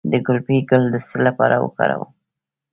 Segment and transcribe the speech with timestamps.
[0.11, 2.09] د ګلپي ګل د څه لپاره وکاروم؟